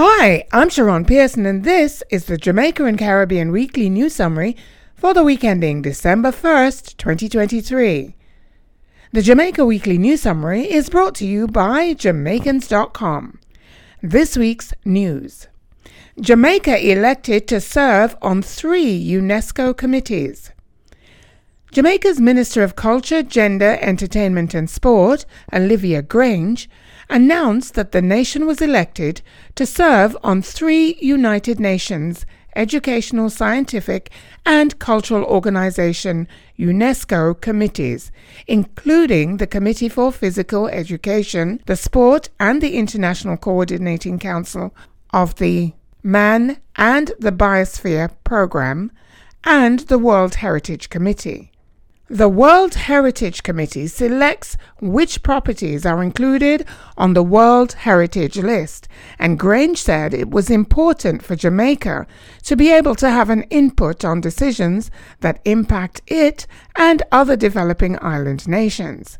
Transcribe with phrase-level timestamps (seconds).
[0.00, 4.56] Hi, I'm Sharon Pearson, and this is the Jamaica and Caribbean Weekly News Summary
[4.94, 8.14] for the week ending December 1st, 2023.
[9.12, 13.40] The Jamaica Weekly News Summary is brought to you by Jamaicans.com.
[14.00, 15.48] This week's news
[16.20, 20.52] Jamaica elected to serve on three UNESCO committees.
[21.72, 26.70] Jamaica's Minister of Culture, Gender, Entertainment and Sport, Olivia Grange,
[27.10, 29.22] announced that the nation was elected
[29.54, 32.26] to serve on three United Nations
[32.56, 34.10] Educational, Scientific,
[34.44, 36.26] and Cultural Organization
[36.58, 38.10] UNESCO committees,
[38.48, 44.74] including the Committee for Physical Education, the Sport, and the International Coordinating Council
[45.12, 45.72] of the
[46.02, 48.90] Man and the Biosphere Program,
[49.44, 51.52] and the World Heritage Committee.
[52.10, 56.64] The World Heritage Committee selects which properties are included
[56.96, 62.06] on the World Heritage List, and Grange said it was important for Jamaica
[62.44, 67.98] to be able to have an input on decisions that impact it and other developing
[68.00, 69.18] island nations.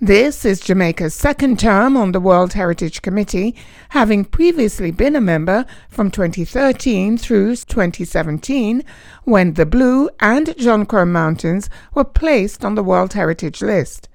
[0.00, 3.54] This is Jamaica's second term on the World Heritage Committee,
[3.90, 8.82] having previously been a member from 2013 through 2017
[9.24, 10.54] when the Blue and
[10.88, 14.08] Crow Mountains were placed on the World Heritage List.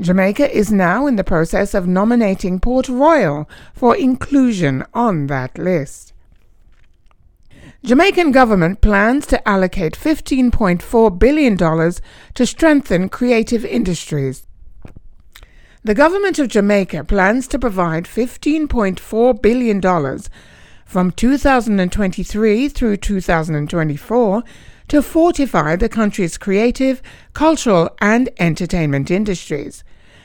[0.00, 6.12] Jamaica is now in the process of nominating Port Royal for inclusion on that list.
[7.84, 14.46] Jamaican government plans to allocate $15.4 billion to strengthen creative industries.
[15.86, 20.18] The government of Jamaica plans to provide $15.4 billion
[20.86, 24.44] from 2023 through 2024
[24.88, 27.02] to fortify the country's creative,
[27.34, 29.84] cultural, and entertainment industries.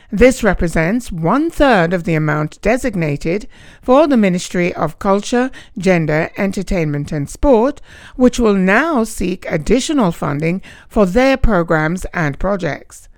[0.10, 3.46] This represents one third of the amount designated
[3.82, 7.82] for the Ministry of Culture, Gender, Entertainment and Sport,
[8.16, 13.09] which will now seek additional funding for their programs and projects.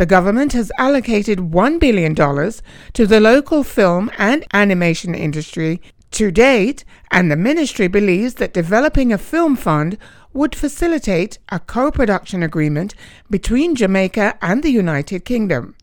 [0.00, 6.86] The government has allocated $1 billion to the local film and animation industry to date,
[7.10, 9.98] and the ministry believes that developing a film fund
[10.32, 12.94] would facilitate a co production agreement
[13.28, 15.74] between Jamaica and the United Kingdom.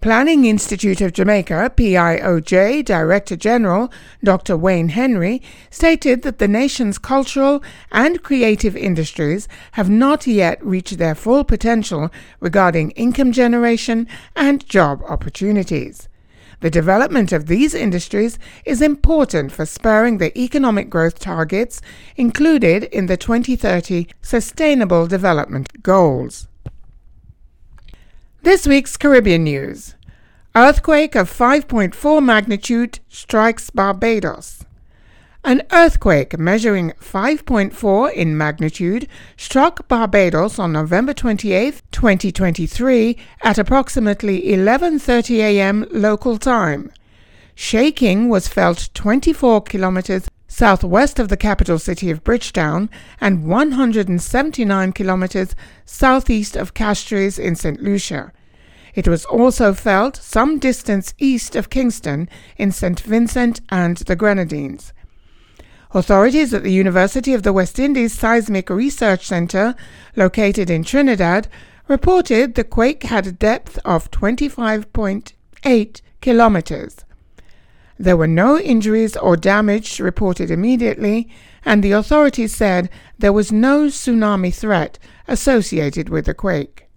[0.00, 3.90] Planning Institute of Jamaica, PIOJ Director General
[4.22, 4.56] Dr.
[4.56, 11.16] Wayne Henry stated that the nation's cultural and creative industries have not yet reached their
[11.16, 14.06] full potential regarding income generation
[14.36, 16.08] and job opportunities.
[16.60, 21.80] The development of these industries is important for spurring the economic growth targets
[22.14, 26.46] included in the 2030 Sustainable Development Goals.
[28.48, 29.94] This week's Caribbean news.
[30.56, 34.64] Earthquake of 5.4 magnitude strikes Barbados.
[35.44, 39.06] An earthquake measuring 5.4 in magnitude
[39.36, 45.86] struck Barbados on November 28, 2023 at approximately 11:30 a.m.
[45.90, 46.90] local time.
[47.54, 52.88] Shaking was felt 24 kilometers southwest of the capital city of Bridgetown
[53.20, 55.54] and 179 kilometers
[55.84, 57.82] southeast of Castries in St.
[57.82, 58.32] Lucia.
[58.98, 62.98] It was also felt some distance east of Kingstown in St.
[62.98, 64.92] Vincent and the Grenadines.
[65.92, 69.76] Authorities at the University of the West Indies Seismic Research Center,
[70.16, 71.46] located in Trinidad,
[71.86, 76.96] reported the quake had a depth of 25.8 kilometers.
[78.00, 81.28] There were no injuries or damage reported immediately,
[81.64, 84.98] and the authorities said there was no tsunami threat
[85.28, 86.87] associated with the quake.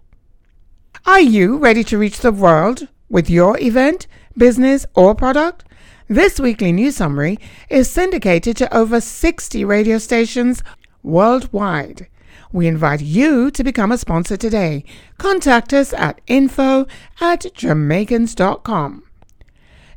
[1.06, 4.06] Are you ready to reach the world with your event,
[4.38, 5.64] business, or product?
[6.08, 7.40] This weekly news summary
[7.70, 10.62] is syndicated to over 60 radio stations
[11.02, 12.08] worldwide.
[12.52, 14.86] We invite you to become a sponsor today.
[15.18, 16.86] Contact us at info
[17.20, 19.04] at jamaicans.com.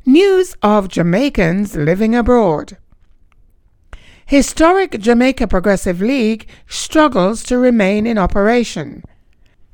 [0.07, 2.77] News of Jamaicans living abroad.
[4.25, 9.03] Historic Jamaica Progressive League struggles to remain in operation.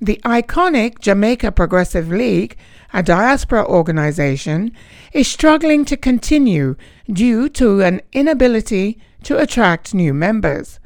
[0.03, 2.57] The iconic Jamaica Progressive League,
[2.91, 4.71] a diaspora organization,
[5.13, 6.75] is struggling to continue
[7.07, 10.79] due to an inability to attract new members.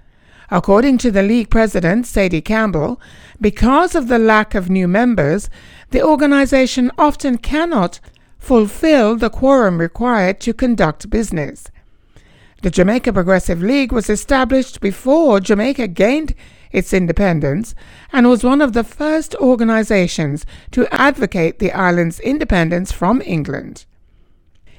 [0.51, 2.99] According to the league president, Sadie Campbell,
[3.39, 5.49] because of the lack of new members,
[5.91, 8.01] the organization often cannot
[8.37, 11.71] fulfill the quorum required to conduct business.
[12.63, 16.35] The Jamaica Progressive League was established before Jamaica gained
[16.75, 17.73] its independence
[18.11, 23.85] and was one of the first organizations to advocate the island's independence from England.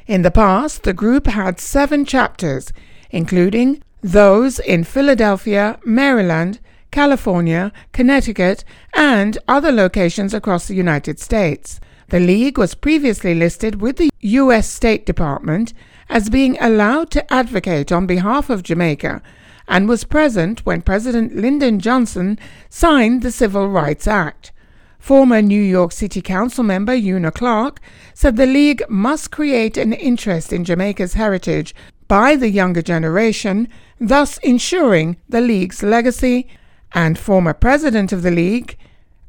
[0.06, 2.72] In the past, the group had seven chapters,
[3.10, 6.60] including those in Philadelphia, Maryland,
[6.90, 8.62] California, Connecticut,
[8.94, 11.81] and other locations across the United States.
[12.08, 14.69] The League was previously listed with the U.S.
[14.69, 15.72] State Department
[16.08, 19.22] as being allowed to advocate on behalf of Jamaica
[19.68, 24.52] and was present when President Lyndon Johnson signed the Civil Rights Act.
[24.98, 27.80] Former New York City Council member Una Clarke
[28.14, 31.74] said the League must create an interest in Jamaica's heritage
[32.08, 33.68] by the younger generation,
[34.00, 36.48] thus ensuring the League's legacy.
[36.92, 38.76] And former president of the League,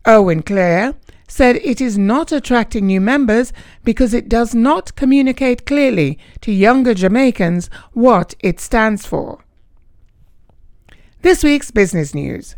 [0.05, 0.95] Owen Clare,
[1.27, 3.51] said it is not attracting new members
[3.83, 9.43] because it does not communicate clearly to younger Jamaicans what it stands for.
[11.27, 12.55] This week's business news.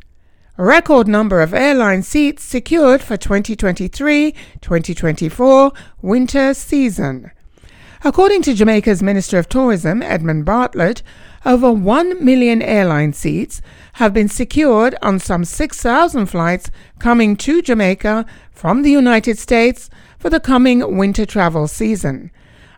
[0.60, 7.31] A record number of airline seats secured for 2023-2024 winter season.
[8.04, 11.01] According to Jamaica's Minister of Tourism, Edmund Bartlett,
[11.48, 13.63] over 1 million airline seats
[13.94, 16.69] have been secured on some 6,000 flights
[17.00, 19.89] coming to Jamaica from the United States
[20.19, 22.30] for the coming winter travel season.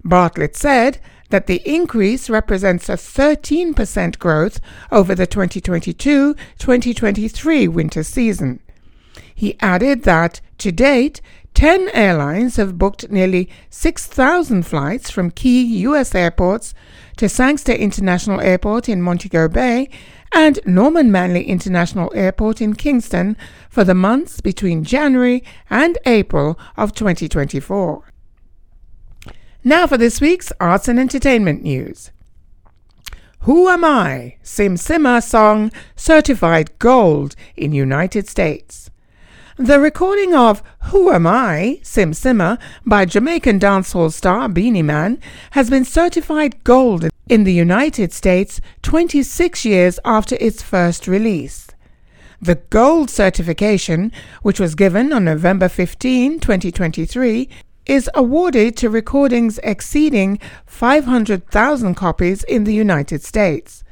[0.05, 4.59] Bartlett said that the increase represents a 13% growth
[4.91, 8.59] over the 2022 2023 winter season.
[9.33, 11.21] He added that, to date,
[11.53, 16.15] 10 airlines have booked nearly 6,000 flights from key U.S.
[16.15, 16.73] airports
[17.17, 19.89] to Sangster International Airport in Montego Bay
[20.33, 23.35] and Norman Manley International Airport in Kingston
[23.69, 28.10] for the months between January and April of 2024.
[29.63, 32.09] Now for this week's arts and entertainment news.
[33.41, 34.37] Who Am I?
[34.41, 38.89] Sim Simma song certified gold in United States.
[39.57, 41.79] The recording of Who Am I?
[41.83, 45.19] Sim Simma by Jamaican dancehall star Beenie Man
[45.51, 51.67] has been certified gold in the United States 26 years after its first release.
[52.41, 54.11] The gold certification,
[54.41, 57.47] which was given on November 15, 2023,
[57.85, 63.83] is awarded to recordings exceeding 500,000 copies in the United States.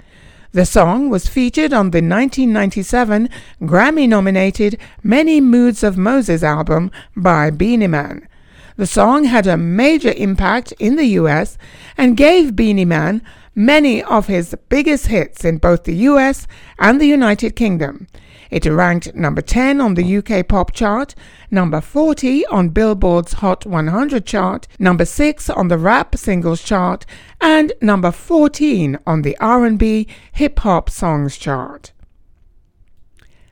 [0.52, 3.30] The song was featured on the 1997
[3.62, 8.28] Grammy nominated Many Moods of Moses album by Beenie Man.
[8.76, 11.58] The song had a major impact in the US
[11.98, 13.22] and gave Beenie Man
[13.54, 16.48] many of his biggest hits in both the US
[16.80, 18.08] and the United Kingdom.
[18.50, 21.14] It ranked number 10 on the UK pop chart,
[21.52, 27.06] number 40 on Billboard's Hot 100 chart, number 6 on the rap singles chart,
[27.40, 31.92] and number 14 on the R&B hip hop songs chart.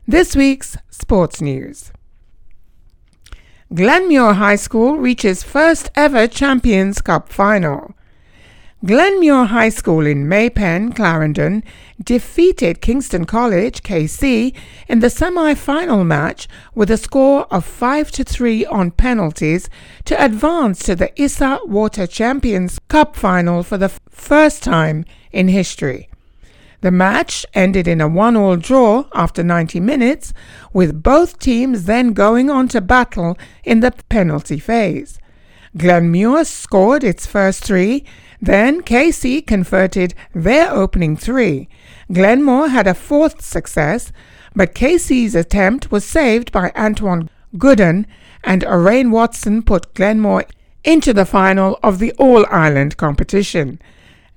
[0.08, 1.92] This week's sports news.
[3.74, 7.97] Glenmuir High School reaches first ever Champions Cup final.
[8.86, 11.64] Glenmuir High School in May Pen, Clarendon,
[12.04, 14.56] defeated Kingston College, KC,
[14.88, 19.68] in the semi-final match with a score of 5 to 3 on penalties
[20.06, 26.08] to advance to the ISSA Wata Champions Cup final for the first time in history.
[26.82, 30.36] The match ended in a one-all draw after 90 minutes,
[30.72, 35.18] with both teams then going on to battle in the penalty phase.
[35.76, 38.06] Glenmuir scored its first three
[38.42, 41.68] then KC converted their opening three.
[42.12, 44.12] Glenmuir had a fourth success,
[44.56, 48.06] but KC's attempt was saved by Antoine Gooden,
[48.44, 50.50] and Orain Watson put Glenmuir
[50.84, 53.82] into the final of the All Island competition.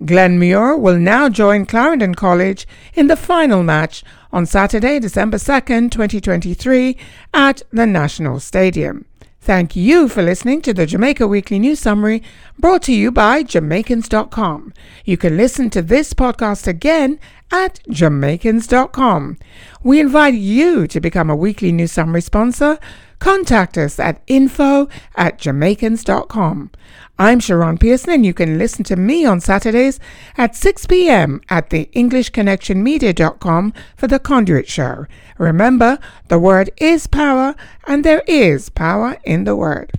[0.03, 6.97] Glenmuir will now join Clarendon College in the final match on Saturday, December 2nd, 2023,
[7.35, 9.05] at the National Stadium.
[9.43, 12.23] Thank you for listening to the Jamaica Weekly News Summary
[12.59, 14.75] brought to you by Jamaicans.com.
[15.07, 17.19] You can listen to this podcast again
[17.51, 19.39] at Jamaicans.com.
[19.83, 22.79] We invite you to become a Weekly News Summary sponsor.
[23.21, 26.71] Contact us at info at Jamaicans.com.
[27.19, 30.01] I'm Sharon Pearson, and you can listen to me on Saturdays
[30.39, 31.43] at 6 p.m.
[31.51, 35.05] at the EnglishConnectionMedia.com for The Conduit Show.
[35.37, 35.99] Remember,
[36.29, 37.55] the word is power,
[37.87, 39.93] and there is power in the word.